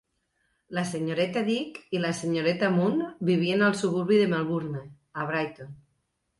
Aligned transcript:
La 0.77 0.83
senyoreta 0.91 1.43
Dick 1.49 1.77
i 1.97 2.01
la 2.07 2.13
senyoreta 2.21 2.71
Moon 2.79 3.05
vivien 3.31 3.65
al 3.69 3.79
suburbi 3.85 4.21
de 4.23 4.27
Melbourne, 4.35 4.85
a 5.25 5.31
Brighton. 5.33 5.75